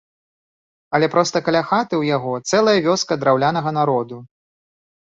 [0.97, 4.15] Але проста каля хаты ў яго цэлая вёска драўлянага народу.